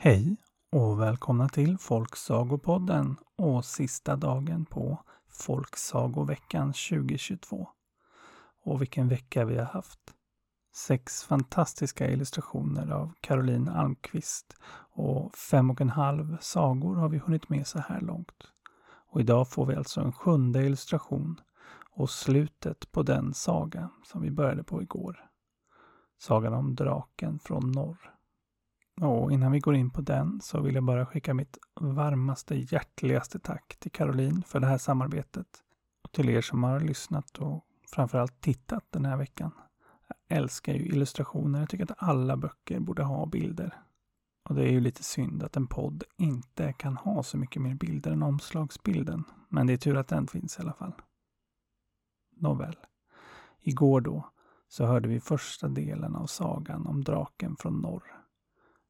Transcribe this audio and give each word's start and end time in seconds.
Hej 0.00 0.36
och 0.72 1.00
välkomna 1.00 1.48
till 1.48 1.78
Folksagopodden 1.78 3.16
och 3.36 3.64
sista 3.64 4.16
dagen 4.16 4.64
på 4.64 5.02
Folksagoveckan 5.28 6.72
2022. 6.72 7.68
Och 8.64 8.80
vilken 8.80 9.08
vecka 9.08 9.44
vi 9.44 9.58
har 9.58 9.64
haft! 9.64 10.00
Sex 10.74 11.24
fantastiska 11.24 12.10
illustrationer 12.10 12.90
av 12.90 13.12
Caroline 13.20 13.68
Almqvist 13.68 14.56
och 14.92 15.34
fem 15.34 15.70
och 15.70 15.80
en 15.80 15.90
halv 15.90 16.38
sagor 16.40 16.96
har 16.96 17.08
vi 17.08 17.18
hunnit 17.18 17.48
med 17.48 17.66
så 17.66 17.78
här 17.78 18.00
långt. 18.00 18.52
Och 19.10 19.20
idag 19.20 19.48
får 19.48 19.66
vi 19.66 19.74
alltså 19.74 20.00
en 20.00 20.12
sjunde 20.12 20.62
illustration 20.62 21.40
och 21.90 22.10
slutet 22.10 22.92
på 22.92 23.02
den 23.02 23.34
saga 23.34 23.90
som 24.04 24.22
vi 24.22 24.30
började 24.30 24.64
på 24.64 24.82
igår. 24.82 25.30
Sagan 26.18 26.54
om 26.54 26.74
draken 26.74 27.38
från 27.38 27.72
norr. 27.72 28.17
Och 29.00 29.32
innan 29.32 29.52
vi 29.52 29.60
går 29.60 29.74
in 29.74 29.90
på 29.90 30.00
den 30.00 30.40
så 30.40 30.60
vill 30.60 30.74
jag 30.74 30.84
bara 30.84 31.06
skicka 31.06 31.34
mitt 31.34 31.58
varmaste, 31.80 32.54
hjärtligaste 32.54 33.38
tack 33.38 33.76
till 33.78 33.90
Caroline 33.90 34.42
för 34.42 34.60
det 34.60 34.66
här 34.66 34.78
samarbetet. 34.78 35.46
Och 36.04 36.12
till 36.12 36.28
er 36.28 36.40
som 36.40 36.64
har 36.64 36.80
lyssnat 36.80 37.38
och 37.38 37.64
framförallt 37.92 38.40
tittat 38.40 38.84
den 38.90 39.04
här 39.04 39.16
veckan. 39.16 39.50
Jag 40.08 40.38
älskar 40.38 40.74
ju 40.74 40.86
illustrationer. 40.86 41.60
Jag 41.60 41.68
tycker 41.68 41.84
att 41.84 42.02
alla 42.02 42.36
böcker 42.36 42.80
borde 42.80 43.02
ha 43.02 43.26
bilder. 43.26 43.74
Och 44.48 44.54
det 44.54 44.62
är 44.62 44.70
ju 44.70 44.80
lite 44.80 45.02
synd 45.02 45.42
att 45.42 45.56
en 45.56 45.66
podd 45.66 46.04
inte 46.16 46.72
kan 46.72 46.96
ha 46.96 47.22
så 47.22 47.38
mycket 47.38 47.62
mer 47.62 47.74
bilder 47.74 48.10
än 48.10 48.22
omslagsbilden. 48.22 49.24
Men 49.48 49.66
det 49.66 49.72
är 49.72 49.76
tur 49.76 49.96
att 49.96 50.08
den 50.08 50.26
finns 50.26 50.58
i 50.58 50.62
alla 50.62 50.72
fall. 50.72 50.92
Nåväl. 52.36 52.76
Igår 53.60 54.00
då 54.00 54.30
så 54.68 54.86
hörde 54.86 55.08
vi 55.08 55.20
första 55.20 55.68
delen 55.68 56.16
av 56.16 56.26
sagan 56.26 56.86
om 56.86 57.04
draken 57.04 57.56
från 57.56 57.80
norr. 57.80 58.17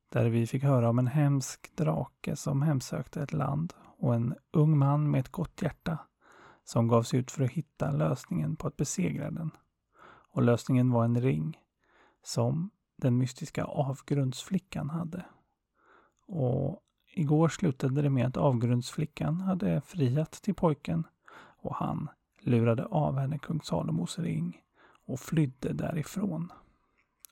Där 0.08 0.28
vi 0.28 0.46
fick 0.46 0.62
höra 0.62 0.88
om 0.88 0.98
en 0.98 1.06
hemsk 1.06 1.76
drake 1.76 2.36
som 2.36 2.62
hemsökte 2.62 3.22
ett 3.22 3.32
land 3.32 3.74
och 3.98 4.14
en 4.14 4.34
ung 4.52 4.78
man 4.78 5.10
med 5.10 5.20
ett 5.20 5.28
gott 5.28 5.62
hjärta 5.62 5.98
som 6.64 6.88
gav 6.88 7.02
sig 7.02 7.20
ut 7.20 7.30
för 7.30 7.44
att 7.44 7.50
hitta 7.50 7.90
lösningen 7.90 8.56
på 8.56 8.66
att 8.66 8.76
besegra 8.76 9.30
den. 9.30 9.50
Och 10.32 10.42
lösningen 10.42 10.90
var 10.90 11.04
en 11.04 11.20
ring 11.20 11.58
som 12.22 12.70
den 12.96 13.18
mystiska 13.18 13.64
avgrundsflickan 13.64 14.90
hade. 14.90 15.24
Och 16.26 16.80
igår 17.14 17.48
slutade 17.48 18.02
det 18.02 18.10
med 18.10 18.26
att 18.26 18.36
avgrundsflickan 18.36 19.40
hade 19.40 19.80
friat 19.80 20.32
till 20.32 20.54
pojken 20.54 21.06
och 21.36 21.74
han 21.74 22.08
lurade 22.40 22.84
av 22.84 23.18
henne 23.18 23.38
kung 23.38 23.60
Salomos 23.62 24.18
ring 24.18 24.60
och 25.06 25.20
flydde 25.20 25.72
därifrån. 25.72 26.52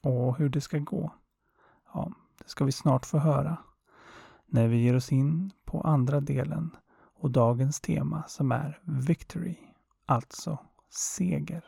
Och 0.03 0.37
hur 0.39 0.49
det 0.49 0.61
ska 0.61 0.79
gå, 0.79 1.15
ja, 1.95 2.13
det 2.39 2.49
ska 2.49 2.65
vi 2.65 2.73
snart 2.73 3.07
få 3.07 3.19
höra 3.19 3.57
när 4.47 4.69
vi 4.69 4.77
ger 4.77 4.97
oss 4.97 5.13
in 5.13 5.53
på 5.65 5.81
andra 5.81 6.21
delen 6.21 6.77
och 7.19 7.31
dagens 7.31 7.81
tema 7.81 8.25
som 8.29 8.53
är 8.53 8.81
Victory, 8.85 9.57
alltså 10.07 10.59
seger. 10.91 11.65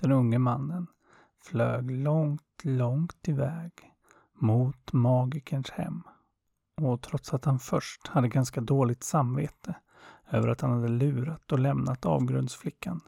Den 0.00 0.12
unge 0.12 0.38
mannen 0.38 0.86
flög 1.44 1.90
långt, 1.90 2.60
långt 2.62 3.28
iväg 3.28 3.72
mot 4.34 4.92
magikerns 4.92 5.70
hem. 5.70 6.02
Och 6.80 7.02
trots 7.02 7.34
att 7.34 7.44
han 7.44 7.58
först 7.58 8.06
hade 8.06 8.28
ganska 8.28 8.60
dåligt 8.60 9.02
samvete 9.02 9.74
över 10.30 10.48
att 10.48 10.60
han 10.60 10.70
hade 10.70 10.88
lurat 10.88 11.52
och 11.52 11.58
lämnat 11.58 12.06
avgrundsflickan 12.06 13.00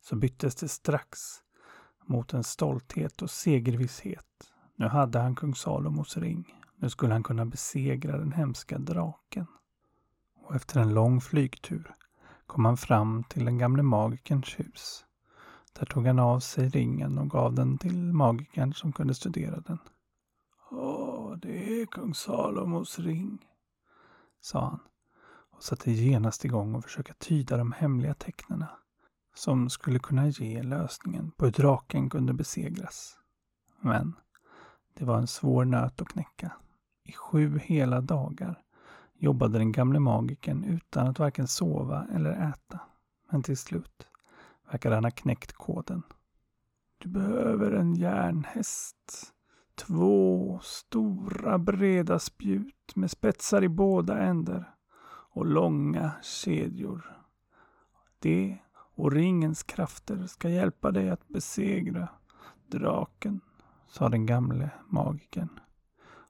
så 0.00 0.16
byttes 0.16 0.54
det 0.54 0.68
strax 0.68 1.18
mot 2.06 2.32
en 2.32 2.44
stolthet 2.44 3.22
och 3.22 3.30
segervisshet. 3.30 4.52
Nu 4.76 4.86
hade 4.86 5.18
han 5.18 5.34
kung 5.34 5.54
Salomos 5.54 6.16
ring. 6.16 6.54
Nu 6.76 6.90
skulle 6.90 7.12
han 7.12 7.22
kunna 7.22 7.46
besegra 7.46 8.18
den 8.18 8.32
hemska 8.32 8.78
draken. 8.78 9.46
Och 10.34 10.54
efter 10.54 10.80
en 10.80 10.94
lång 10.94 11.20
flygtur 11.20 11.94
kom 12.46 12.64
han 12.64 12.76
fram 12.76 13.24
till 13.24 13.44
den 13.44 13.58
gamle 13.58 13.82
magikerns 13.82 14.60
hus. 14.60 15.04
Där 15.78 15.86
tog 15.86 16.06
han 16.06 16.18
av 16.18 16.40
sig 16.40 16.68
ringen 16.68 17.18
och 17.18 17.30
gav 17.30 17.54
den 17.54 17.78
till 17.78 18.12
magikern 18.12 18.74
som 18.74 18.92
kunde 18.92 19.14
studera 19.14 19.60
den. 19.60 19.78
Åh, 20.70 21.36
det 21.36 21.82
är 21.82 21.86
kung 21.86 22.14
Salomos 22.14 22.98
ring, 22.98 23.46
sa 24.40 24.60
han 24.60 24.80
och 25.50 25.62
satte 25.62 25.90
genast 25.90 26.44
igång 26.44 26.74
och 26.74 26.84
försöka 26.84 27.14
tyda 27.18 27.56
de 27.56 27.72
hemliga 27.72 28.14
tecknena 28.14 28.68
som 29.36 29.70
skulle 29.70 29.98
kunna 29.98 30.28
ge 30.28 30.62
lösningen 30.62 31.30
på 31.30 31.44
hur 31.44 31.52
draken 31.52 32.10
kunde 32.10 32.32
besegras. 32.32 33.18
Men 33.80 34.14
det 34.94 35.04
var 35.04 35.18
en 35.18 35.26
svår 35.26 35.64
nöt 35.64 36.00
att 36.00 36.08
knäcka. 36.08 36.52
I 37.04 37.12
sju 37.12 37.58
hela 37.58 38.00
dagar 38.00 38.62
jobbade 39.14 39.58
den 39.58 39.72
gamle 39.72 39.98
magikern 40.00 40.64
utan 40.64 41.06
att 41.06 41.18
varken 41.18 41.48
sova 41.48 42.06
eller 42.14 42.50
äta. 42.50 42.80
Men 43.30 43.42
till 43.42 43.56
slut 43.56 44.08
verkade 44.70 44.94
han 44.94 45.04
ha 45.04 45.10
knäckt 45.10 45.52
koden. 45.52 46.02
Du 46.98 47.08
behöver 47.08 47.72
en 47.72 47.94
järnhäst. 47.94 49.32
Två 49.74 50.60
stora 50.62 51.58
breda 51.58 52.18
spjut 52.18 52.96
med 52.96 53.10
spetsar 53.10 53.64
i 53.64 53.68
båda 53.68 54.18
ändar 54.18 54.74
och 55.30 55.46
långa 55.46 56.12
kedjor. 56.22 57.16
Det 58.18 58.58
och 58.96 59.12
ringens 59.12 59.62
krafter 59.62 60.26
ska 60.26 60.48
hjälpa 60.48 60.90
dig 60.90 61.10
att 61.10 61.28
besegra 61.28 62.08
draken, 62.66 63.40
sa 63.88 64.08
den 64.08 64.26
gamle 64.26 64.70
magikern. 64.88 65.60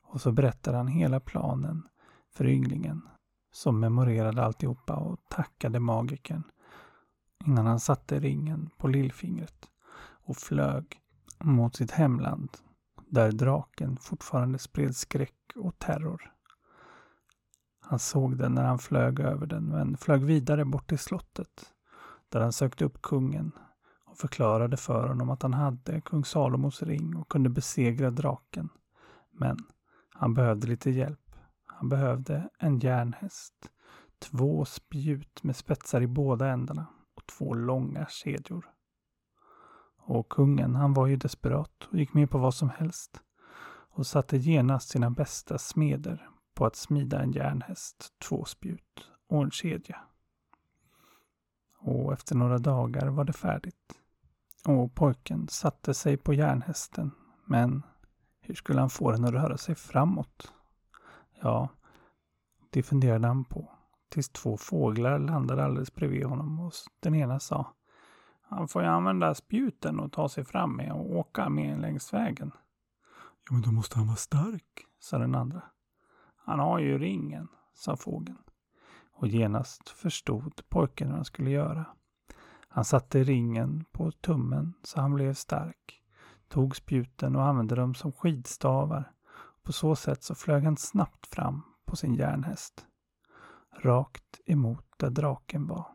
Och 0.03 0.21
så 0.21 0.33
berättade 0.33 0.77
han 0.77 0.89
hela 0.89 1.21
planen 1.21 1.83
för 2.35 2.47
ynglingen 2.47 3.03
som 3.53 3.81
memorerade 3.81 4.45
alltihopa 4.45 4.97
och 4.97 5.21
tackade 5.29 5.81
magikern 5.81 6.43
innan 7.47 7.67
han 7.67 7.81
satte 7.81 8.21
ringen 8.21 8.71
på 8.77 8.89
lillfingret 8.89 9.71
och 9.99 10.37
flög 10.37 11.01
mot 11.45 11.77
sitt 11.77 11.91
hemland 11.91 12.51
där 13.07 13.33
draken 13.33 13.97
fortfarande 13.97 14.59
spred 14.59 14.97
skräck 14.97 15.53
och 15.57 15.79
terror. 15.79 16.33
Han 17.81 17.99
såg 17.99 18.39
den 18.39 18.55
när 18.55 18.65
han 18.65 18.79
flög 18.79 19.21
över 19.21 19.47
den 19.47 19.65
men 19.69 19.97
flög 19.97 20.25
vidare 20.25 20.65
bort 20.65 20.89
till 20.89 20.99
slottet 20.99 21.73
där 22.37 22.43
han 22.43 22.53
sökte 22.53 22.85
upp 22.85 23.03
kungen 23.03 23.53
och 24.05 24.19
förklarade 24.19 24.77
för 24.77 25.09
honom 25.09 25.31
att 25.31 25.43
han 25.43 25.55
hade 25.55 26.01
kung 26.01 26.25
Salomos 26.25 26.83
ring 26.83 27.17
och 27.17 27.29
kunde 27.29 27.49
besegra 27.49 28.11
draken. 28.11 28.69
Men 29.31 29.57
han 30.11 30.35
behövde 30.35 30.67
lite 30.67 30.91
hjälp. 30.91 31.37
Han 31.65 31.89
behövde 31.89 32.49
en 32.59 32.79
järnhäst, 32.79 33.55
två 34.19 34.65
spjut 34.65 35.43
med 35.43 35.57
spetsar 35.57 36.01
i 36.01 36.07
båda 36.07 36.49
ändarna 36.49 36.87
och 37.15 37.27
två 37.27 37.55
långa 37.55 38.07
kedjor. 38.09 38.67
Och 39.99 40.29
kungen, 40.29 40.75
han 40.75 40.95
var 40.95 41.07
ju 41.07 41.17
desperat 41.17 41.89
och 41.91 41.99
gick 41.99 42.15
med 42.15 42.31
på 42.31 42.39
vad 42.39 42.55
som 42.55 42.71
helst 42.71 43.21
och 43.91 44.07
satte 44.07 44.37
genast 44.37 44.89
sina 44.89 45.11
bästa 45.11 45.59
smeder 45.59 46.29
på 46.55 46.67
att 46.67 46.77
smida 46.77 47.23
en 47.23 47.33
järnhäst, 47.33 48.13
två 48.29 48.45
spjut 48.45 49.11
och 49.29 49.43
en 49.43 49.51
kedja 49.51 50.01
och 51.87 52.13
efter 52.13 52.35
några 52.35 52.59
dagar 52.59 53.07
var 53.07 53.25
det 53.25 53.33
färdigt. 53.33 54.01
Och 54.65 54.95
pojken 54.95 55.49
satte 55.49 55.95
sig 55.95 56.17
på 56.17 56.35
järnhästen, 56.35 57.11
men 57.45 57.83
hur 58.41 58.55
skulle 58.55 58.81
han 58.81 58.91
få 58.91 59.13
den 59.13 59.25
att 59.25 59.31
röra 59.31 59.57
sig 59.57 59.75
framåt? 59.75 60.53
Ja, 61.43 61.69
det 62.71 62.83
funderade 62.83 63.27
han 63.27 63.45
på, 63.45 63.71
tills 64.09 64.29
två 64.29 64.57
fåglar 64.57 65.19
landade 65.19 65.65
alldeles 65.65 65.95
bredvid 65.95 66.25
honom 66.25 66.61
och 66.61 66.73
den 67.01 67.15
ena 67.15 67.41
sa 67.41 67.75
Han 68.41 68.69
får 68.69 68.83
ju 68.83 68.89
använda 68.89 69.35
spjuten 69.35 70.01
och 70.01 70.13
ta 70.13 70.29
sig 70.29 70.45
fram 70.45 70.77
med 70.77 70.93
och 70.93 71.17
åka 71.17 71.49
med 71.49 71.81
längs 71.81 72.13
vägen. 72.13 72.53
Ja, 73.49 73.53
men 73.53 73.63
då 73.63 73.73
måste 73.73 73.99
han 73.99 74.07
vara 74.07 74.17
stark, 74.17 74.87
sa 74.99 75.19
den 75.19 75.35
andra. 75.35 75.63
Han 76.37 76.59
har 76.59 76.79
ju 76.79 76.99
ringen, 76.99 77.49
sa 77.75 77.97
fågeln 77.97 78.39
och 79.17 79.29
genast 79.29 79.89
förstod 79.89 80.69
pojken 80.69 81.09
vad 81.09 81.17
han 81.17 81.25
skulle 81.25 81.51
göra. 81.51 81.87
Han 82.69 82.85
satte 82.85 83.25
ringen 83.25 83.85
på 83.93 84.11
tummen 84.11 84.75
så 84.83 85.01
han 85.01 85.15
blev 85.15 85.35
stark, 85.35 86.03
tog 86.49 86.77
spjuten 86.77 87.37
och 87.37 87.45
använde 87.45 87.75
dem 87.75 87.95
som 87.95 88.13
skidstavar. 88.13 89.13
På 89.63 89.73
så 89.73 89.97
sätt 89.97 90.23
så 90.23 90.35
flög 90.35 90.65
han 90.65 90.77
snabbt 90.77 91.27
fram 91.27 91.63
på 91.85 91.97
sin 91.97 92.15
järnhäst. 92.15 92.87
Rakt 93.83 94.41
emot 94.47 94.87
där 94.97 95.11
draken 95.11 95.67
var. 95.67 95.87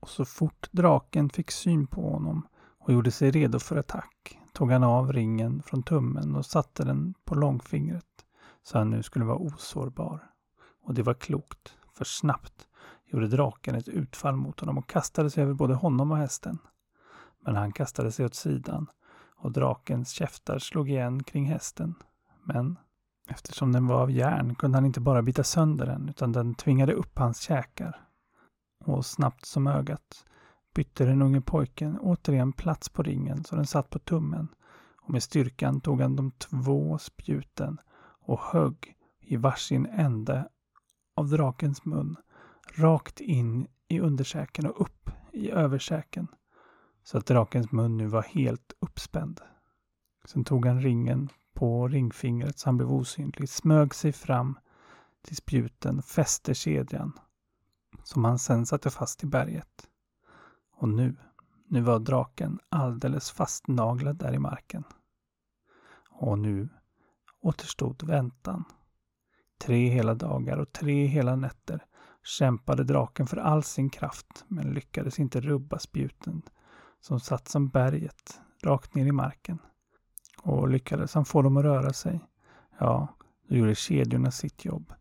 Och 0.00 0.08
så 0.08 0.24
fort 0.24 0.68
draken 0.72 1.30
fick 1.30 1.50
syn 1.50 1.86
på 1.86 2.10
honom 2.10 2.46
och 2.78 2.92
gjorde 2.92 3.10
sig 3.10 3.30
redo 3.30 3.58
för 3.58 3.76
attack 3.76 4.38
tog 4.58 4.72
han 4.72 4.84
av 4.84 5.12
ringen 5.12 5.62
från 5.62 5.82
tummen 5.82 6.36
och 6.36 6.46
satte 6.46 6.84
den 6.84 7.14
på 7.24 7.34
långfingret 7.34 8.04
så 8.62 8.78
han 8.78 8.90
nu 8.90 9.02
skulle 9.02 9.24
vara 9.24 9.38
osårbar. 9.38 10.30
Och 10.82 10.94
det 10.94 11.02
var 11.02 11.14
klokt. 11.14 11.76
För 11.98 12.04
snabbt 12.04 12.68
gjorde 13.06 13.28
draken 13.28 13.74
ett 13.74 13.88
utfall 13.88 14.36
mot 14.36 14.60
honom 14.60 14.78
och 14.78 14.88
kastade 14.88 15.30
sig 15.30 15.42
över 15.42 15.54
både 15.54 15.74
honom 15.74 16.10
och 16.10 16.16
hästen. 16.16 16.58
Men 17.40 17.56
han 17.56 17.72
kastade 17.72 18.12
sig 18.12 18.24
åt 18.24 18.34
sidan 18.34 18.86
och 19.36 19.52
drakens 19.52 20.10
käftar 20.10 20.58
slog 20.58 20.90
igen 20.90 21.22
kring 21.22 21.44
hästen. 21.44 21.94
Men 22.44 22.78
eftersom 23.28 23.72
den 23.72 23.86
var 23.86 24.02
av 24.02 24.10
järn 24.10 24.54
kunde 24.54 24.76
han 24.76 24.84
inte 24.84 25.00
bara 25.00 25.22
bita 25.22 25.44
sönder 25.44 25.86
den 25.86 26.08
utan 26.08 26.32
den 26.32 26.54
tvingade 26.54 26.92
upp 26.92 27.18
hans 27.18 27.40
käkar. 27.40 28.00
Och 28.84 29.06
snabbt 29.06 29.44
som 29.44 29.66
ögat 29.66 30.24
bytte 30.74 31.04
den 31.04 31.22
unge 31.22 31.40
pojken 31.40 31.98
återigen 32.00 32.52
plats 32.52 32.88
på 32.88 33.02
ringen 33.02 33.44
så 33.44 33.56
den 33.56 33.66
satt 33.66 33.90
på 33.90 33.98
tummen 33.98 34.48
och 34.96 35.10
med 35.10 35.22
styrkan 35.22 35.80
tog 35.80 36.00
han 36.00 36.16
de 36.16 36.30
två 36.30 36.98
spjuten 36.98 37.80
och 38.20 38.40
högg 38.40 38.94
i 39.20 39.36
varsin 39.36 39.86
ände 39.86 40.48
av 41.18 41.28
drakens 41.28 41.84
mun 41.84 42.16
rakt 42.74 43.20
in 43.20 43.66
i 43.88 44.00
undersäken 44.00 44.66
och 44.66 44.80
upp 44.80 45.10
i 45.32 45.50
översäken 45.50 46.28
så 47.02 47.18
att 47.18 47.26
drakens 47.26 47.72
mun 47.72 47.96
nu 47.96 48.06
var 48.06 48.22
helt 48.22 48.72
uppspänd. 48.78 49.40
Sen 50.24 50.44
tog 50.44 50.66
han 50.66 50.82
ringen 50.82 51.28
på 51.54 51.88
ringfingret 51.88 52.58
så 52.58 52.68
han 52.68 52.76
blev 52.76 52.92
osynlig, 52.92 53.48
smög 53.48 53.94
sig 53.94 54.12
fram 54.12 54.58
till 55.22 55.36
spjuten, 55.36 56.02
fäste 56.02 56.54
kedjan 56.54 57.12
som 58.02 58.24
han 58.24 58.38
sen 58.38 58.66
satte 58.66 58.90
fast 58.90 59.24
i 59.24 59.26
berget. 59.26 59.88
Och 60.72 60.88
nu, 60.88 61.16
nu 61.66 61.80
var 61.80 61.98
draken 61.98 62.60
alldeles 62.68 63.30
fastnaglad 63.30 64.16
där 64.16 64.34
i 64.34 64.38
marken. 64.38 64.84
Och 66.10 66.38
nu 66.38 66.68
återstod 67.40 68.02
väntan. 68.02 68.64
Tre 69.58 69.88
hela 69.88 70.14
dagar 70.14 70.58
och 70.58 70.72
tre 70.72 71.06
hela 71.06 71.36
nätter 71.36 71.84
kämpade 72.24 72.84
draken 72.84 73.26
för 73.26 73.36
all 73.36 73.62
sin 73.62 73.90
kraft 73.90 74.44
men 74.48 74.70
lyckades 74.70 75.18
inte 75.18 75.40
rubba 75.40 75.78
spjuten 75.78 76.42
som 77.00 77.20
satt 77.20 77.48
som 77.48 77.68
berget 77.68 78.40
rakt 78.62 78.94
ner 78.94 79.06
i 79.06 79.12
marken. 79.12 79.58
Och 80.42 80.68
lyckades 80.68 81.14
han 81.14 81.24
få 81.24 81.42
dem 81.42 81.56
att 81.56 81.64
röra 81.64 81.92
sig, 81.92 82.20
ja, 82.78 83.08
då 83.48 83.56
gjorde 83.56 83.74
kedjorna 83.74 84.30
sitt 84.30 84.64
jobb, 84.64 84.92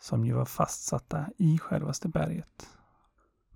som 0.00 0.24
ju 0.24 0.32
var 0.32 0.44
fastsatta 0.44 1.26
i 1.38 1.58
självaste 1.58 2.08
berget. 2.08 2.68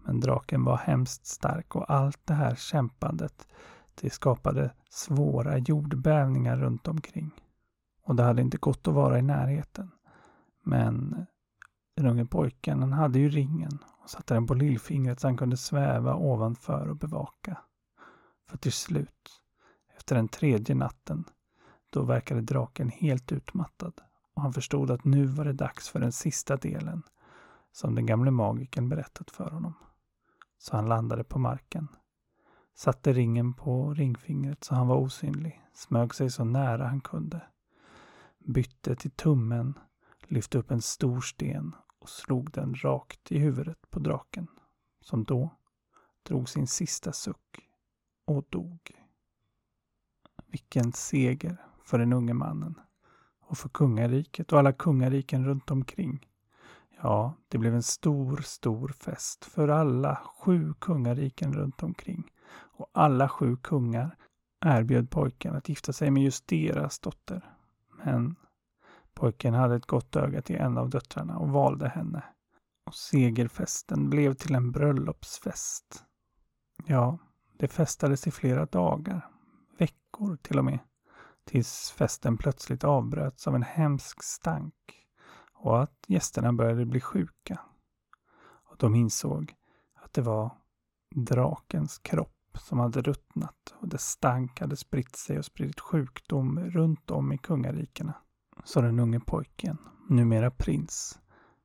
Men 0.05 0.21
draken 0.21 0.65
var 0.65 0.77
hemskt 0.77 1.27
stark 1.27 1.77
och 1.77 1.91
allt 1.91 2.27
det 2.27 2.35
här 2.35 2.55
kämpandet, 2.55 3.49
det 3.95 4.11
skapade 4.11 4.71
svåra 4.91 5.59
jordbävningar 5.59 6.57
runt 6.57 6.89
omkring. 6.89 7.31
Och 8.03 8.17
det 8.17 8.23
hade 8.23 8.43
inte 8.43 8.57
gått 8.57 8.89
att 8.89 8.95
vara 8.95 9.19
i 9.19 9.23
närheten. 9.23 9.91
Men 10.69 11.27
den 11.97 12.07
unge 12.07 12.27
pojken, 12.27 12.81
han 12.81 12.93
hade 12.93 13.19
ju 13.19 13.29
ringen 13.29 13.79
och 14.03 14.11
satte 14.11 14.35
den 14.35 14.47
på 14.47 14.55
lillfingret 14.55 15.21
så 15.21 15.27
han 15.27 15.37
kunde 15.37 15.57
sväva 15.57 16.15
ovanför 16.15 16.89
och 16.89 16.97
bevaka. 16.97 17.59
För 18.49 18.59
till 18.59 18.73
slut, 18.73 19.43
efter 19.97 20.17
den 20.17 20.29
tredje 20.29 20.75
natten, 20.75 21.25
då 21.91 22.03
verkade 22.03 22.41
draken 22.41 22.89
helt 22.89 23.33
utmattad 23.33 24.01
och 24.35 24.43
han 24.43 24.53
förstod 24.53 24.91
att 24.91 25.05
nu 25.05 25.27
var 25.27 25.45
det 25.45 25.53
dags 25.53 25.89
för 25.89 26.01
den 26.01 26.13
sista 26.13 26.57
delen 26.57 27.03
som 27.73 27.95
den 27.95 28.07
gamle 28.07 28.31
magiken 28.31 28.89
berättat 28.89 29.31
för 29.31 29.51
honom. 29.51 29.75
Så 30.59 30.77
han 30.77 30.89
landade 30.89 31.25
på 31.25 31.39
marken, 31.39 31.89
satte 32.75 33.13
ringen 33.13 33.55
på 33.55 33.95
ringfingret 33.95 34.65
så 34.65 34.75
han 34.75 34.89
var 34.89 34.97
osynlig, 34.97 35.63
smög 35.75 36.15
sig 36.15 36.31
så 36.31 36.45
nära 36.45 36.87
han 36.87 37.01
kunde, 37.01 37.41
bytte 38.39 38.97
till 38.97 39.11
tummen, 39.11 39.79
lyfte 40.29 40.59
upp 40.59 40.71
en 40.71 40.83
stor 40.83 41.21
sten 41.21 41.75
och 41.99 42.09
slog 42.09 42.51
den 42.51 42.75
rakt 42.75 43.33
i 43.33 43.39
huvudet 43.39 43.91
på 43.91 43.99
draken, 43.99 44.47
som 45.01 45.25
då 45.25 45.51
drog 46.23 46.49
sin 46.49 46.67
sista 46.67 47.13
suck 47.13 47.69
och 48.25 48.45
dog. 48.51 48.91
Vilken 50.47 50.93
seger 50.93 51.57
för 51.85 51.99
den 51.99 52.13
unge 52.13 52.35
mannen 52.35 52.81
och 53.41 53.59
för 53.59 53.69
kungariket 53.69 54.53
och 54.53 54.59
alla 54.59 54.73
kungariken 54.73 55.45
runt 55.45 55.71
omkring. 55.71 56.27
Ja, 57.03 57.35
det 57.49 57.59
blev 57.59 57.75
en 57.75 57.83
stor, 57.83 58.37
stor 58.37 58.89
fest 58.89 59.45
för 59.45 59.69
alla 59.69 60.17
sju 60.17 60.75
kungariken 60.79 61.53
runt 61.55 61.83
omkring. 61.83 62.31
Och 62.51 62.91
alla 62.93 63.29
sju 63.29 63.57
kungar 63.57 64.17
erbjöd 64.65 65.11
pojken 65.11 65.57
att 65.57 65.69
gifta 65.69 65.93
sig 65.93 66.11
med 66.11 66.23
just 66.23 66.47
deras 66.47 66.99
dotter. 66.99 67.55
Men 68.05 68.37
pojken 69.17 69.55
hade 69.55 69.77
ett 69.77 69.87
gott 69.87 70.17
öga 70.17 70.43
till 70.43 70.57
en 70.57 70.79
av 70.79 70.91
döttrarna 70.91 71.39
och 71.39 71.49
valde 71.49 71.89
henne. 71.89 72.25
Och 72.87 72.95
segerfesten 72.95 74.11
blev 74.11 74.35
till 74.35 74.55
en 74.55 74.73
bröllopsfest. 74.73 76.05
Ja, 76.85 77.19
det 77.57 77.69
festades 77.69 78.27
i 78.27 78.31
flera 78.31 78.67
dagar, 78.67 79.29
veckor 79.79 80.37
till 80.37 80.59
och 80.59 80.65
med, 80.65 80.79
tills 81.45 81.91
festen 81.91 82.37
plötsligt 82.37 82.85
avbröts 82.85 83.47
av 83.49 83.55
en 83.55 83.63
hemsk 83.63 84.23
stank 84.23 84.75
och 85.53 85.83
att 85.83 86.05
gästerna 86.07 86.53
började 86.53 86.87
bli 86.87 87.01
sjuka. 87.01 87.61
Och 88.41 88.77
de 88.79 88.95
insåg 88.95 89.55
att 89.95 90.13
det 90.13 90.23
var 90.23 90.51
drakens 91.15 91.99
kropp 91.99 92.59
som 92.59 92.79
hade 92.79 93.03
ruttnat 93.03 93.75
och 93.81 93.89
dess 93.89 94.05
stank 94.05 94.61
hade 94.61 94.77
spritt 94.77 95.17
sig 95.17 95.39
och 95.39 95.45
spridit 95.45 95.81
sjukdom 95.81 96.61
runt 96.61 97.11
om 97.11 97.33
i 97.33 97.39
kungarikena. 97.39 98.15
Så 98.67 98.81
den 98.81 98.99
unge 98.99 99.21
pojken, 99.21 99.79
numera 100.09 100.51
prins, 100.51 101.19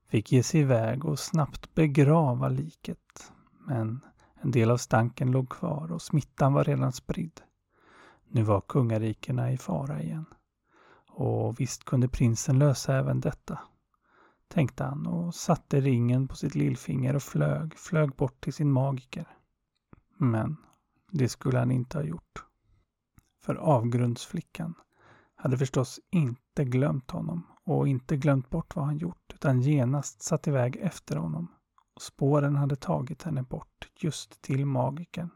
fick 0.07 0.31
ge 0.31 0.43
sig 0.43 0.61
iväg 0.61 1.05
och 1.05 1.19
snabbt 1.19 1.75
begrava 1.75 2.49
liket. 2.49 3.31
Men 3.67 4.05
en 4.41 4.51
del 4.51 4.71
av 4.71 4.77
stanken 4.77 5.31
låg 5.31 5.49
kvar 5.49 5.91
och 5.91 6.01
smittan 6.01 6.53
var 6.53 6.63
redan 6.63 6.91
spridd. 6.91 7.41
Nu 8.27 8.43
var 8.43 8.61
kungarikena 8.61 9.51
i 9.51 9.57
fara 9.57 10.01
igen. 10.01 10.25
Och 11.07 11.59
visst 11.59 11.83
kunde 11.83 12.07
prinsen 12.07 12.59
lösa 12.59 12.95
även 12.95 13.19
detta, 13.19 13.59
tänkte 14.47 14.83
han 14.83 15.07
och 15.07 15.35
satte 15.35 15.81
ringen 15.81 16.27
på 16.27 16.35
sitt 16.35 16.55
lillfinger 16.55 17.15
och 17.15 17.23
flög, 17.23 17.77
flög 17.77 18.15
bort 18.15 18.41
till 18.41 18.53
sin 18.53 18.71
magiker. 18.71 19.27
Men 20.17 20.57
det 21.11 21.29
skulle 21.29 21.59
han 21.59 21.71
inte 21.71 21.97
ha 21.97 22.05
gjort. 22.05 22.45
För 23.43 23.55
avgrundsflickan 23.55 24.75
hade 25.41 25.57
förstås 25.57 25.99
inte 26.11 26.65
glömt 26.65 27.11
honom 27.11 27.47
och 27.63 27.87
inte 27.87 28.17
glömt 28.17 28.49
bort 28.49 28.75
vad 28.75 28.85
han 28.85 28.97
gjort 28.97 29.33
utan 29.33 29.61
genast 29.61 30.21
satt 30.21 30.47
iväg 30.47 30.75
efter 30.75 31.15
honom 31.15 31.47
och 31.95 32.01
spåren 32.01 32.55
hade 32.55 32.75
tagit 32.75 33.23
henne 33.23 33.43
bort 33.43 33.89
just 33.99 34.41
till 34.41 34.65
magikern. 34.65 35.29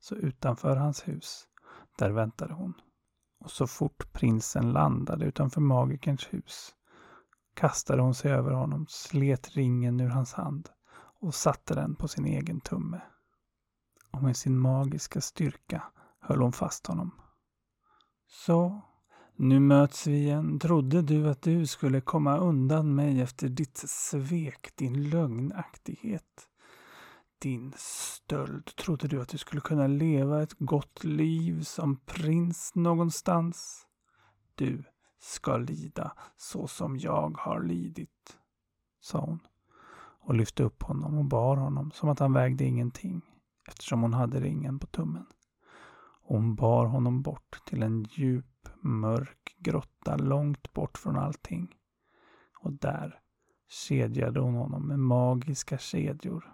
Så 0.00 0.14
utanför 0.14 0.76
hans 0.76 1.08
hus, 1.08 1.44
där 1.98 2.10
väntade 2.10 2.54
hon. 2.54 2.74
Och 3.40 3.50
så 3.50 3.66
fort 3.66 4.12
prinsen 4.12 4.72
landade 4.72 5.24
utanför 5.24 5.60
magikerns 5.60 6.26
hus 6.30 6.74
kastade 7.54 8.02
hon 8.02 8.14
sig 8.14 8.32
över 8.32 8.50
honom, 8.50 8.86
slet 8.88 9.48
ringen 9.50 10.00
ur 10.00 10.08
hans 10.08 10.32
hand 10.32 10.68
och 11.20 11.34
satte 11.34 11.74
den 11.74 11.96
på 11.96 12.08
sin 12.08 12.26
egen 12.26 12.60
tumme. 12.60 13.00
Och 14.12 14.22
med 14.22 14.36
sin 14.36 14.58
magiska 14.58 15.20
styrka 15.20 15.82
höll 16.20 16.40
hon 16.40 16.52
fast 16.52 16.86
honom. 16.86 17.10
Så 18.26 18.82
nu 19.36 19.60
möts 19.60 20.06
vi 20.06 20.16
igen. 20.16 20.58
Trodde 20.58 21.02
du 21.02 21.30
att 21.30 21.42
du 21.42 21.66
skulle 21.66 22.00
komma 22.00 22.38
undan 22.38 22.94
mig 22.94 23.20
efter 23.20 23.48
ditt 23.48 23.76
svek, 23.76 24.76
din 24.76 25.10
lögnaktighet? 25.10 26.48
Din 27.38 27.72
stöld. 27.76 28.76
Trodde 28.76 29.08
du 29.08 29.20
att 29.22 29.28
du 29.28 29.38
skulle 29.38 29.60
kunna 29.60 29.86
leva 29.86 30.42
ett 30.42 30.54
gott 30.58 31.04
liv 31.04 31.62
som 31.62 31.96
prins 31.96 32.74
någonstans? 32.74 33.86
Du 34.54 34.84
ska 35.20 35.56
lida 35.56 36.12
så 36.36 36.66
som 36.66 36.98
jag 36.98 37.36
har 37.38 37.62
lidit, 37.62 38.38
sa 39.00 39.20
hon 39.20 39.40
och 40.20 40.34
lyfte 40.34 40.62
upp 40.62 40.82
honom 40.82 41.18
och 41.18 41.24
bar 41.24 41.56
honom 41.56 41.90
som 41.90 42.08
att 42.08 42.18
han 42.18 42.32
vägde 42.32 42.64
ingenting 42.64 43.22
eftersom 43.68 44.02
hon 44.02 44.14
hade 44.14 44.40
ringen 44.40 44.78
på 44.78 44.86
tummen. 44.86 45.26
Hon 46.22 46.54
bar 46.54 46.86
honom 46.86 47.22
bort 47.22 47.62
till 47.66 47.82
en 47.82 48.04
djup 48.10 48.53
mörk 48.80 49.56
grotta 49.58 50.16
långt 50.16 50.72
bort 50.72 50.98
från 50.98 51.16
allting. 51.16 51.74
Och 52.54 52.72
där 52.72 53.20
kedjade 53.68 54.40
hon 54.40 54.54
honom 54.54 54.88
med 54.88 54.98
magiska 54.98 55.78
kedjor. 55.78 56.52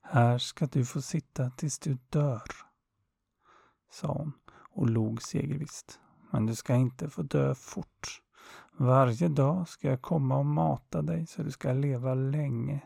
Här 0.00 0.38
ska 0.38 0.66
du 0.66 0.84
få 0.84 1.02
sitta 1.02 1.50
tills 1.50 1.78
du 1.78 1.98
dör, 2.08 2.42
sa 3.90 4.12
hon 4.12 4.32
och 4.70 4.90
log 4.90 5.22
segervisst. 5.22 6.00
Men 6.30 6.46
du 6.46 6.54
ska 6.54 6.74
inte 6.74 7.10
få 7.10 7.22
dö 7.22 7.54
fort. 7.54 8.22
Varje 8.72 9.28
dag 9.28 9.68
ska 9.68 9.88
jag 9.88 10.02
komma 10.02 10.38
och 10.38 10.46
mata 10.46 11.02
dig 11.02 11.26
så 11.26 11.42
du 11.42 11.50
ska 11.50 11.72
leva 11.72 12.14
länge 12.14 12.80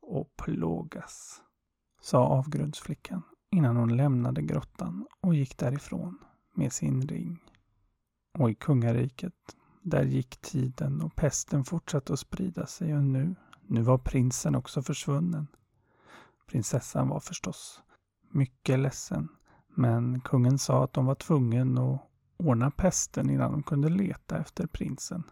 och 0.00 0.36
plågas, 0.36 1.42
sa 2.00 2.18
avgrundsflickan 2.18 3.22
innan 3.52 3.76
hon 3.76 3.96
lämnade 3.96 4.42
grottan 4.42 5.06
och 5.20 5.34
gick 5.34 5.58
därifrån 5.58 6.18
med 6.54 6.72
sin 6.72 7.02
ring. 7.02 7.38
Och 8.38 8.50
i 8.50 8.54
kungariket, 8.54 9.56
där 9.82 10.02
gick 10.04 10.40
tiden 10.40 11.02
och 11.02 11.14
pesten 11.16 11.64
fortsatte 11.64 12.12
att 12.12 12.18
sprida 12.18 12.66
sig 12.66 12.96
och 12.96 13.02
nu, 13.02 13.34
nu 13.66 13.82
var 13.82 13.98
prinsen 13.98 14.54
också 14.54 14.82
försvunnen. 14.82 15.46
Prinsessan 16.46 17.08
var 17.08 17.20
förstås 17.20 17.82
mycket 18.30 18.78
ledsen, 18.78 19.28
Men 19.74 20.20
kungen 20.20 20.58
sa 20.58 20.84
att 20.84 20.92
de 20.92 21.06
var 21.06 21.14
tvungen 21.14 21.78
att 21.78 22.00
ordna 22.36 22.70
pesten 22.70 23.30
innan 23.30 23.52
de 23.52 23.62
kunde 23.62 23.88
leta 23.88 24.38
efter 24.38 24.66
prinsen. 24.66 25.22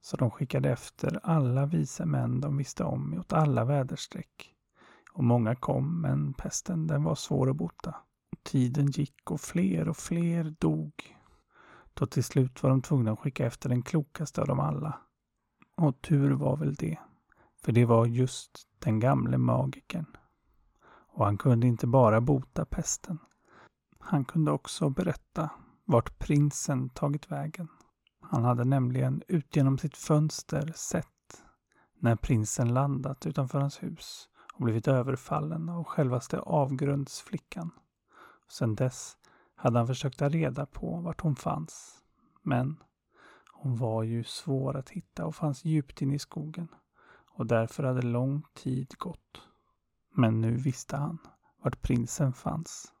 Så 0.00 0.16
de 0.16 0.30
skickade 0.30 0.70
efter 0.70 1.20
alla 1.22 1.66
vise 1.66 2.06
män 2.06 2.40
de 2.40 2.56
visste 2.56 2.84
om 2.84 3.14
åt 3.18 3.32
alla 3.32 3.64
väderstreck. 3.64 4.53
Och 5.14 5.24
många 5.24 5.54
kom, 5.54 6.00
men 6.00 6.34
pesten 6.34 6.86
den 6.86 7.04
var 7.04 7.14
svår 7.14 7.50
att 7.50 7.56
bota. 7.56 7.94
Tiden 8.42 8.86
gick 8.86 9.30
och 9.30 9.40
fler 9.40 9.88
och 9.88 9.96
fler 9.96 10.54
dog. 10.58 10.92
Då 11.94 12.06
till 12.06 12.24
slut 12.24 12.62
var 12.62 12.70
de 12.70 12.82
tvungna 12.82 13.12
att 13.12 13.18
skicka 13.18 13.46
efter 13.46 13.68
den 13.68 13.82
klokaste 13.82 14.40
av 14.40 14.46
dem 14.46 14.60
alla. 14.60 15.00
Och 15.76 16.02
tur 16.02 16.30
var 16.30 16.56
väl 16.56 16.74
det. 16.74 16.98
För 17.64 17.72
det 17.72 17.84
var 17.84 18.06
just 18.06 18.68
den 18.78 19.00
gamle 19.00 19.38
magikern. 19.38 20.06
Och 21.08 21.24
han 21.24 21.38
kunde 21.38 21.66
inte 21.66 21.86
bara 21.86 22.20
bota 22.20 22.64
pesten. 22.64 23.18
Han 23.98 24.24
kunde 24.24 24.50
också 24.50 24.90
berätta 24.90 25.50
vart 25.84 26.18
prinsen 26.18 26.88
tagit 26.88 27.30
vägen. 27.30 27.68
Han 28.20 28.44
hade 28.44 28.64
nämligen 28.64 29.22
ut 29.28 29.56
genom 29.56 29.78
sitt 29.78 29.96
fönster 29.96 30.72
sett 30.76 31.06
när 31.98 32.16
prinsen 32.16 32.74
landat 32.74 33.26
utanför 33.26 33.60
hans 33.60 33.82
hus 33.82 34.28
och 34.54 34.64
blivit 34.64 34.88
överfallen 34.88 35.68
av 35.68 35.84
självaste 35.84 36.40
avgrundsflickan. 36.40 37.70
Sedan 38.48 38.74
dess 38.74 39.16
hade 39.54 39.78
han 39.78 39.86
försökt 39.86 40.18
ta 40.18 40.28
reda 40.28 40.66
på 40.66 40.96
vart 40.96 41.20
hon 41.20 41.36
fanns. 41.36 42.02
Men 42.42 42.76
hon 43.52 43.76
var 43.76 44.02
ju 44.02 44.24
svår 44.24 44.76
att 44.76 44.90
hitta 44.90 45.26
och 45.26 45.34
fanns 45.34 45.64
djupt 45.64 46.02
inne 46.02 46.14
i 46.14 46.18
skogen. 46.18 46.68
Och 47.36 47.46
därför 47.46 47.84
hade 47.84 48.02
lång 48.02 48.42
tid 48.54 48.94
gått. 48.98 49.42
Men 50.14 50.40
nu 50.40 50.56
visste 50.56 50.96
han 50.96 51.18
vart 51.62 51.82
prinsen 51.82 52.32
fanns. 52.32 52.92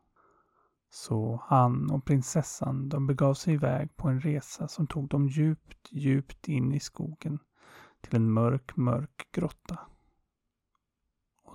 Så 0.90 1.40
han 1.44 1.90
och 1.90 2.04
prinsessan 2.04 2.88
de 2.88 3.06
begav 3.06 3.34
sig 3.34 3.54
iväg 3.54 3.96
på 3.96 4.08
en 4.08 4.20
resa 4.20 4.68
som 4.68 4.86
tog 4.86 5.08
dem 5.08 5.28
djupt, 5.28 5.88
djupt 5.90 6.48
in 6.48 6.72
i 6.72 6.80
skogen 6.80 7.38
till 8.00 8.16
en 8.16 8.30
mörk, 8.30 8.76
mörk 8.76 9.28
grotta. 9.32 9.78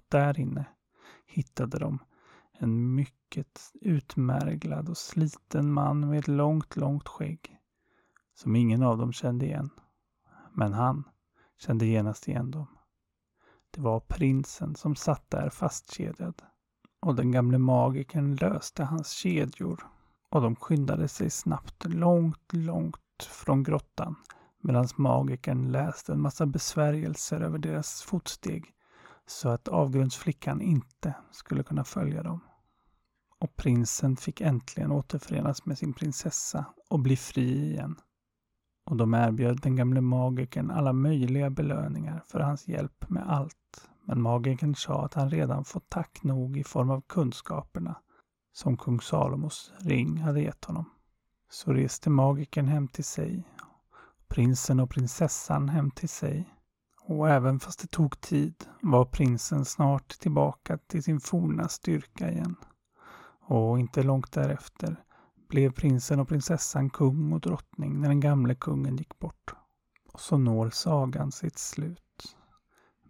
Där 0.09 0.39
inne 0.39 0.65
hittade 1.25 1.79
de 1.79 1.99
en 2.51 2.95
mycket 2.95 3.71
utmärglad 3.81 4.89
och 4.89 4.97
sliten 4.97 5.71
man 5.71 6.09
med 6.09 6.19
ett 6.19 6.27
långt, 6.27 6.75
långt 6.75 7.07
skägg 7.07 7.59
som 8.35 8.55
ingen 8.55 8.83
av 8.83 8.97
dem 8.97 9.13
kände 9.13 9.45
igen. 9.45 9.69
Men 10.51 10.73
han 10.73 11.03
kände 11.57 11.85
genast 11.85 12.27
igen 12.27 12.51
dem. 12.51 12.67
Det 13.71 13.81
var 13.81 13.99
prinsen 13.99 14.75
som 14.75 14.95
satt 14.95 15.29
där 15.29 15.49
fastkedjad 15.49 16.41
och 16.99 17.15
den 17.15 17.31
gamle 17.31 17.57
magikern 17.57 18.35
löste 18.35 18.83
hans 18.83 19.09
kedjor 19.11 19.87
och 20.29 20.41
de 20.41 20.55
skyndade 20.55 21.07
sig 21.07 21.29
snabbt 21.29 21.85
långt, 21.85 22.53
långt 22.53 23.23
från 23.29 23.63
grottan 23.63 24.15
medan 24.61 24.87
magikern 24.95 25.71
läste 25.71 26.11
en 26.13 26.21
massa 26.21 26.45
besvärjelser 26.45 27.41
över 27.41 27.57
deras 27.57 28.01
fotsteg 28.01 28.73
så 29.29 29.49
att 29.49 29.67
avgrundsflickan 29.67 30.61
inte 30.61 31.13
skulle 31.31 31.63
kunna 31.63 31.83
följa 31.83 32.23
dem. 32.23 32.39
Och 33.39 33.55
prinsen 33.55 34.17
fick 34.17 34.41
äntligen 34.41 34.91
återförenas 34.91 35.65
med 35.65 35.77
sin 35.77 35.93
prinsessa 35.93 36.65
och 36.89 36.99
bli 36.99 37.15
fri 37.15 37.69
igen. 37.71 37.95
Och 38.85 38.97
de 38.97 39.13
erbjöd 39.13 39.59
den 39.61 39.75
gamle 39.75 40.01
magikern 40.01 40.71
alla 40.71 40.93
möjliga 40.93 41.49
belöningar 41.49 42.23
för 42.27 42.39
hans 42.39 42.67
hjälp 42.67 43.09
med 43.09 43.29
allt. 43.29 43.89
Men 44.05 44.21
magikern 44.21 44.75
sa 44.75 45.05
att 45.05 45.13
han 45.13 45.29
redan 45.29 45.65
fått 45.65 45.89
tack 45.89 46.23
nog 46.23 46.57
i 46.57 46.63
form 46.63 46.89
av 46.89 47.01
kunskaperna 47.01 47.95
som 48.51 48.77
kung 48.77 49.01
Salomos 49.01 49.73
ring 49.79 50.17
hade 50.17 50.41
gett 50.41 50.65
honom. 50.65 50.85
Så 51.49 51.73
reste 51.73 52.09
magikern 52.09 52.67
hem 52.67 52.87
till 52.87 53.05
sig, 53.05 53.47
prinsen 54.27 54.79
och 54.79 54.89
prinsessan 54.89 55.69
hem 55.69 55.91
till 55.91 56.09
sig. 56.09 56.53
Och 57.09 57.29
även 57.29 57.59
fast 57.59 57.79
det 57.79 57.87
tog 57.87 58.21
tid 58.21 58.53
var 58.81 59.05
prinsen 59.05 59.65
snart 59.65 60.09
tillbaka 60.09 60.77
till 60.77 61.03
sin 61.03 61.19
forna 61.19 61.67
styrka 61.67 62.31
igen. 62.31 62.55
Och 63.41 63.79
inte 63.79 64.03
långt 64.03 64.31
därefter 64.31 65.03
blev 65.49 65.71
prinsen 65.71 66.19
och 66.19 66.27
prinsessan 66.27 66.89
kung 66.89 67.33
och 67.33 67.39
drottning 67.39 68.01
när 68.01 68.07
den 68.07 68.19
gamle 68.19 68.55
kungen 68.55 68.97
gick 68.97 69.19
bort. 69.19 69.53
Och 70.13 70.19
så 70.19 70.37
når 70.37 70.69
sagan 70.69 71.31
sitt 71.31 71.57
slut. 71.57 72.35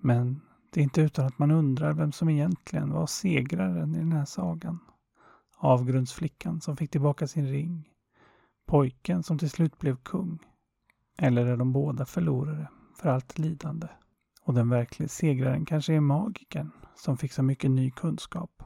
Men 0.02 0.42
det 0.74 0.80
är 0.80 0.84
inte 0.84 1.02
utan 1.02 1.26
att 1.26 1.40
man 1.40 1.52
undrar 1.52 1.94
vem 1.94 2.12
som 2.12 2.30
egentligen 2.30 2.92
var 2.92 3.08
segraren 3.08 3.96
i 3.96 4.00
den 4.00 4.14
här 4.14 4.26
sagan. 4.26 4.80
Avgrundsflickan 5.58 6.62
som 6.62 6.78
fick 6.78 6.92
tillbaka 6.92 7.28
sin 7.28 7.48
ring. 7.48 7.90
Pojken 8.66 9.24
som 9.24 9.38
till 9.38 9.50
slut 9.50 9.80
blev 9.80 9.96
kung. 9.96 10.40
Eller 11.18 11.46
är 11.46 11.58
de 11.58 11.74
båda 11.74 12.06
förlorare 12.06 12.68
för 13.00 13.10
allt 13.10 13.38
lidande? 13.38 13.88
Och 14.44 14.54
den 14.54 14.70
verkliga 14.70 15.10
segraren 15.10 15.66
kanske 15.66 15.94
är 15.94 16.00
magikern 16.00 16.72
som 16.96 17.18
fick 17.18 17.34
så 17.34 17.44
mycket 17.44 17.72
ny 17.72 17.92
kunskap. 17.92 18.64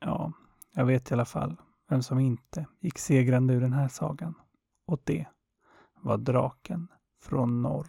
Ja, 0.00 0.32
jag 0.74 0.86
vet 0.86 1.10
i 1.10 1.14
alla 1.14 1.24
fall 1.24 1.56
vem 1.88 2.02
som 2.02 2.18
inte 2.18 2.66
gick 2.80 2.98
segrande 2.98 3.54
ur 3.54 3.60
den 3.60 3.72
här 3.72 3.88
sagan. 3.88 4.34
Och 4.86 5.00
det 5.04 5.26
var 6.00 6.18
draken 6.18 6.88
från 7.22 7.62
norr. 7.62 7.88